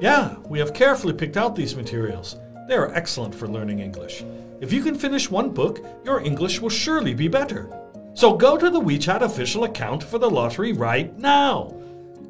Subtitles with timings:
[0.00, 2.36] Yeah, we have carefully picked out these materials.
[2.68, 4.24] They are excellent for learning English.
[4.60, 7.68] If you can finish one book, your English will surely be better.
[8.14, 11.74] So go to the WeChat official account for the lottery right now.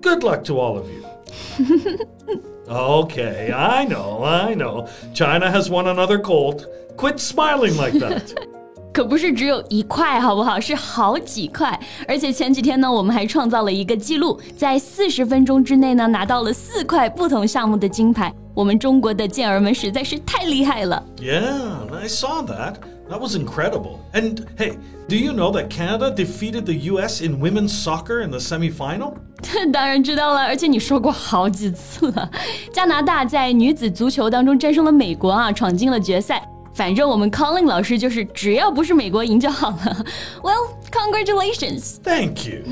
[0.00, 2.04] Good luck to all of you.
[2.68, 4.88] okay, I know, I know.
[5.14, 6.66] China has won another gold.
[6.96, 8.34] Quit smiling like that.
[8.92, 10.58] 可不是只有一块，好不好？
[10.58, 11.78] 是好几块。
[12.08, 18.32] 而且前几天呢，我们还创造了一个记录，在四十分钟之内呢，拿到了四块不同项目的金牌。
[18.52, 21.02] 我们中国的健儿们实在是太厉害了。
[21.18, 22.74] Yeah, I saw that.
[23.08, 24.00] That was incredible.
[24.12, 24.76] And hey,
[25.08, 29.14] do you know that Canada defeated the US in women's soccer in the semifinal?
[29.72, 32.30] 当然知道了，而且你说过好几次了。
[32.72, 36.46] 加拿大在女子足球当中战胜了美国啊，闯进了决赛。
[36.79, 40.05] 反正我们 Colin 老师就是只要不是美国赢就好了。
[40.43, 41.97] Well, congratulations.
[42.03, 42.63] Thank you.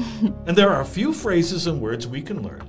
[0.46, 2.62] and there are a few phrases and words we can learn.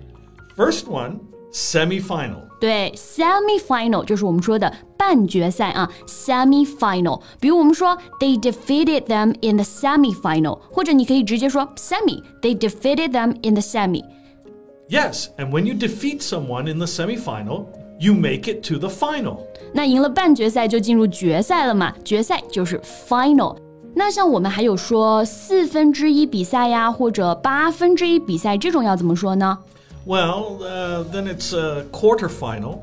[0.57, 1.19] First one,
[1.53, 2.43] semi-final.
[2.61, 7.21] 对，semi-final 就是我们说的半决赛啊，semi-final。
[7.41, 15.75] 比如我们说 they defeated them in the semi-final，或者你可以直接说 semi，they defeated them in the semi。Yes, and when you
[15.75, 17.67] defeat someone in the semi-final,
[17.99, 19.39] you make it to the final.
[19.73, 21.93] 那赢了半决赛就进入决赛了嘛？
[22.05, 23.57] 决赛就是 final。
[23.95, 29.59] 那像我们还有说四分之一比赛呀，或者八分之一比赛这种要怎么说呢？
[30.07, 32.79] Well, uh, then it's a quarter final.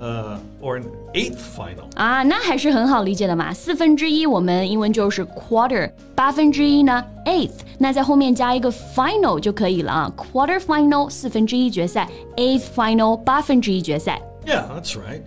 [0.00, 3.54] Uh, or an eighth final 啊，那还是很好理解的嘛。
[3.54, 10.12] 四分之一我们英文就是 quarter，八分之一呢 eighth，那在后面加一个 final 就可以了啊。
[10.14, 14.20] Quarter final 四分之一决赛，eighth final 八分之一决赛。
[14.46, 15.22] Yeah, that's right.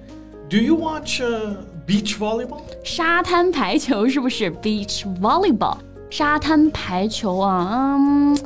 [0.50, 1.56] Do you watch uh,
[1.86, 2.62] beach volleyball?
[2.84, 5.78] 沙滩排球是不是 beach volleyball？
[6.10, 8.38] 沙滩排球啊，嗯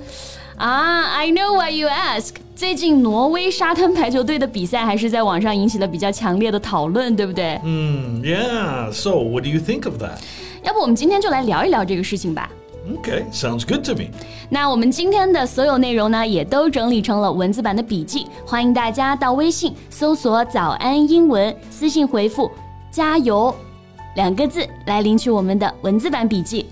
[0.58, 2.32] 啊，I know why you ask。
[2.56, 7.59] 最近挪威沙滩排球队的比赛还是在网上引起了比较强烈的讨论，对不对？
[7.64, 8.92] 嗯，Yeah.
[8.92, 10.20] So what do you think of that?
[10.64, 12.50] 要不我们今天就来聊一聊这个事情吧。
[13.00, 14.09] Okay, sounds good to me.
[14.50, 22.50] 那我们今天的所有内容呢，也都整理成了文字版的笔记，欢迎大家到微信搜索“早安英文”，私信回复“
[22.90, 23.54] 加油”
[24.16, 26.66] 两个字来领取我们的文字版笔记。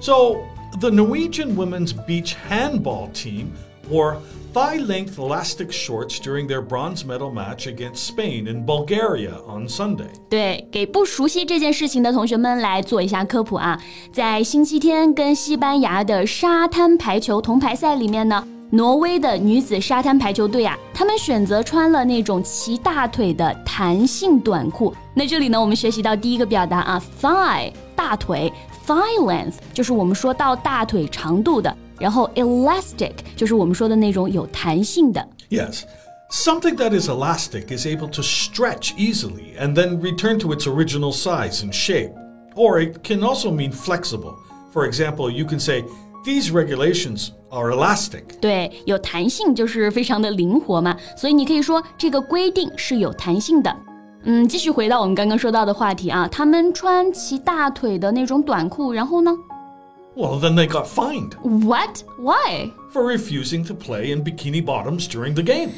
[0.00, 0.36] So
[0.78, 3.46] the Norwegian women's beach handball team
[3.89, 4.17] wore
[4.53, 10.09] thigh length elastic shorts during their bronze medal match against Spain in Bulgaria on Sunday.
[10.29, 13.79] 对，给不熟悉这件事情的同学们来做一下科普啊，
[14.11, 18.47] 在星期天跟西班牙的沙滩排球铜牌赛里面呢。
[18.71, 24.91] 挪威的女子沙滩排球队啊，她们选择穿了那种齐大腿的弹性短裤。
[25.13, 28.51] 那这里呢，我们学习到第一个表达啊，thigh 大腿
[28.87, 31.77] ，thigh length 就是我们说到大腿长度的。
[32.02, 35.28] 然后 elastic 就是我们说的那种有弹性的。
[35.50, 35.82] Yes.
[36.30, 41.10] Something that is elastic is able to stretch easily and then return to its original
[41.10, 42.12] size and shape.
[42.54, 44.34] Or it can also mean flexible.
[44.72, 45.84] For example, you can say,
[46.24, 48.38] These regulations are elastic.
[48.40, 53.74] 对，有弹性就是非常的灵活嘛，所以你可以说这个规定是有弹性的。
[54.24, 59.34] 嗯，继续回到我们刚刚说到的话题啊，他们穿齐大腿的那种短裤，然后呢
[60.16, 61.34] ？well, then they got fined.
[61.42, 62.02] What?
[62.18, 62.72] Why?
[62.92, 65.70] For refusing to play in bikini bottoms during the game.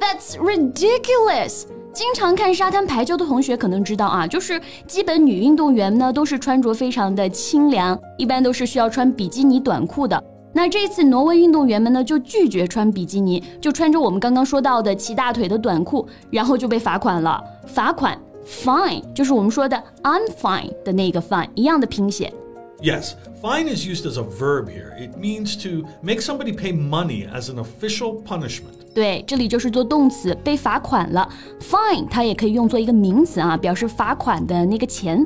[0.00, 1.66] That's ridiculous.
[1.92, 10.22] 经常看沙滩排球的同学可能知道啊，就是基本女运动员呢都是穿着非常的清凉，一般都是需要穿比基尼短裤的。
[10.52, 17.40] 那这次挪威运动员们呢就拒绝穿比基尼，就穿着我们刚刚说到的齐大腿的短裤，然后就被罚款了。
[17.66, 22.32] 罚款 fine 就是我们说的 I'm fine 的那个 fine 一样的拼写。
[22.80, 24.92] Yes, fine is used as a verb here.
[24.98, 28.74] It means to make somebody pay money as an official punishment.
[28.94, 31.28] 对，这里就是做动词，被罚款了。
[31.60, 35.24] Fine 它也可以用作一个名词啊，表示罚款的那个钱。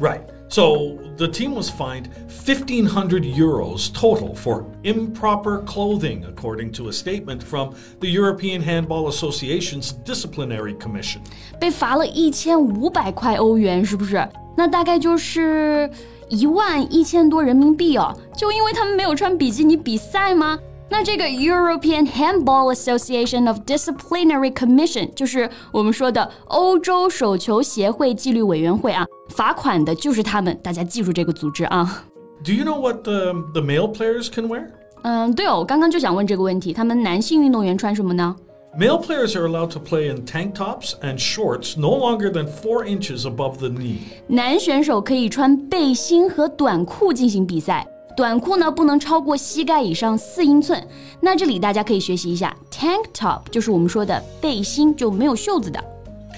[0.00, 0.22] Right.
[0.48, 7.42] So the team was fined 1,500 euros total for improper clothing, according to a statement
[7.42, 11.18] from the European Handball Association's disciplinary commission.
[11.58, 14.28] 被罚了一千五百块欧元，是不是？
[14.56, 15.90] 那大概就是
[16.28, 20.58] 一万一千多人民币哦，就因为他们没有穿比基尼比赛吗？
[20.90, 32.04] 那这个 European Handball Association of Disciplinary Commission 就是我们说的欧洲手球协会纪律委员会啊，罚款的就是他们，大家记住这个组织啊。
[32.44, 34.66] Do you know what the the male players can wear?
[35.02, 38.36] 嗯，对哦，我刚刚就想问这个问题，他们男性运动员穿什么呢
[38.77, 42.85] Male players are allowed to play in tank tops and shorts no longer than four
[42.85, 43.97] inches above the knee。
[44.27, 50.87] 男选手可以穿背心和短裤进行比赛，短裤呢不能超过膝盖以上四英寸。
[51.19, 55.83] 那这里大家可以学习一下，tank top 就是我们说的背心，就没有袖子的。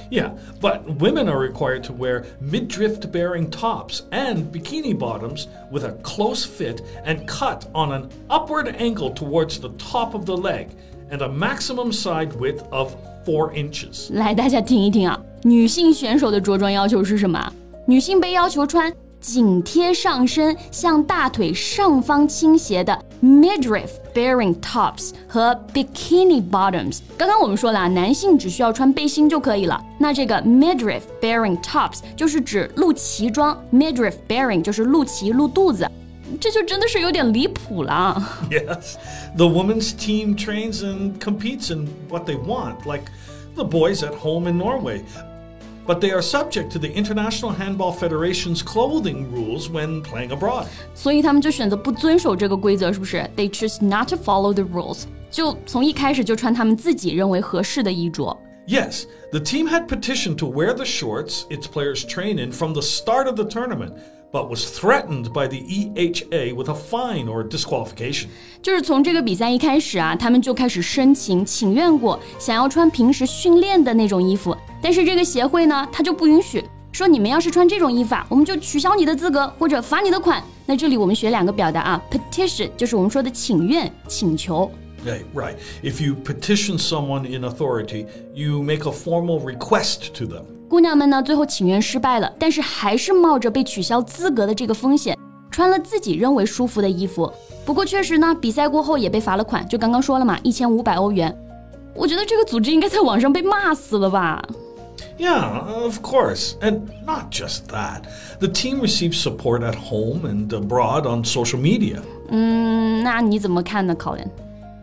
[0.10, 0.32] Yeah,
[0.62, 6.46] but women are required to wear midriff baring tops and bikini bottoms with a close
[6.46, 10.70] fit and cut on an upward angle towards the top of the leg.
[11.12, 12.94] And a maximum side width of
[13.26, 14.12] four inches.
[14.14, 17.54] 来，大家听一听啊，女性选手的着装要求是什么？
[17.86, 27.00] 女性被要求穿紧贴上身、向大腿上方倾斜的 midriff bearing tops 和 bikini bottoms。
[27.18, 29.80] 刚刚我们说了啊，男性只需要穿背心就可以了。
[30.00, 35.88] 那这个 midriff bearing tops 就是指露脐装，midriff bearing 就是露脐、露肚子。
[36.41, 38.21] 这就真的是有点离谱了。
[38.51, 38.97] Yes,
[39.37, 43.05] the women's team trains and competes in what they want, like
[43.55, 45.03] the boys at home in Norway.
[45.87, 50.67] But they are subject to the International Handball Federation's clothing rules when playing abroad.
[50.97, 53.19] 所以他们就选择不遵守这个规则，是不是？
[53.37, 58.37] They choose not to follow the rules，就从一开始就穿他们自己认为合适的衣着。
[58.67, 63.29] Yes, the team had petitioned to wear the shorts its players train in from the start
[63.29, 63.93] of the tournament
[64.33, 68.27] but was threatened by the EHA with a fine or disqualification.
[68.61, 80.43] 就是从这个比赛一开始啊，他们就开始申请请愿过，想要穿平时训练的那种衣服，但是这个协会呢，他就不允许，说你们要是穿这种衣服啊，我们就取消你的资格或者罚你的款。
[80.67, 84.71] 那这里我们学两个表达啊，petition 就是我们说的请愿、请求。
[85.05, 85.55] Right, right.
[85.85, 90.47] If you petition someone in authority, you make a formal request to them.
[90.71, 95.17] 姑娘们呢，最后请愿失败了，但是还是冒着被取消资格的这个风险，
[95.51, 97.33] 穿了自己认为舒服的衣服。
[97.65, 101.37] 不过确实呢，比赛过后也被罚了款，就刚刚说了嘛，一千五百欧元。
[101.95, 104.45] 我觉得这个组织应该在网上被骂死了吧？
[105.19, 106.55] Yeah, of course.
[106.61, 108.03] And not just that.
[108.39, 112.01] The team receives support at home and abroad on social media.
[112.29, 114.29] 嗯，那你怎么看呢，Colin?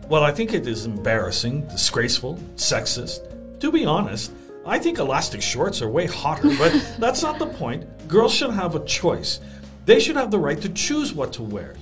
[0.08, 3.20] Well, I think it is embarrassing, disgraceful, sexist.
[3.60, 4.30] To be honest,
[4.66, 7.84] I think elastic shorts are way hotter, but that's not the point.
[8.08, 9.38] Girls should have a choice.
[9.86, 11.74] They should have the right to choose what to wear.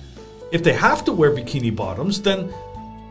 [0.51, 2.49] If they have to wear bikini bottoms, then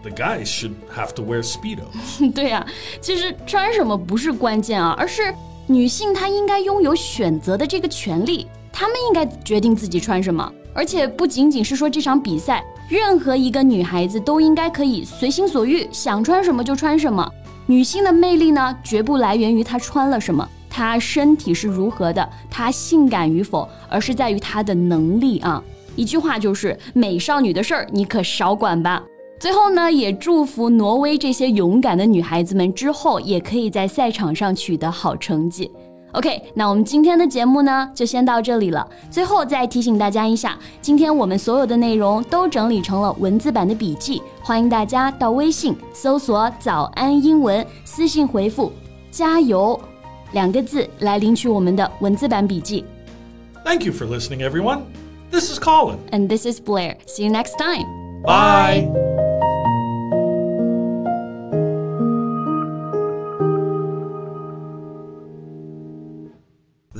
[0.02, 2.32] the guys should have to wear speedos.
[2.34, 2.66] 对呀、啊，
[3.00, 5.34] 其实穿什么不是关键啊，而是
[5.66, 10.52] 女性她应该拥有选择的这个权利，她们应该决定自己穿什么。
[10.74, 17.30] 而且不仅仅是说这场比赛，任何一个女孩子都应该可以随心所欲，想穿什么就穿什么。
[17.69, 25.61] 女性的魅力呢，绝不来源于她穿了什么，她身体是如何的，她性感与否，而是在于她的能力啊！
[25.97, 29.03] 一句话就是，美少女的事儿你可少管吧。
[29.37, 35.69] 最后呢，也祝福挪威这些勇敢的女孩子们，之后也可以在赛场上取得好成绩。
[36.12, 38.86] OK，那我们今天的节目呢，就先到这里了。
[39.10, 48.70] 最后再提醒大家一下，今天我们所有的内容都整理成了文字版的笔记，欢迎大家到微信搜索“早安英文”，私信回复“
[49.10, 49.80] 加油”
[50.32, 52.84] 两个字来领取我们的文字版笔记。
[53.64, 54.82] Thank you for listening, everyone.
[55.30, 55.96] This is Colin.
[56.10, 56.96] And this is Blair.
[57.06, 57.86] See you next time.
[58.22, 59.05] Bye.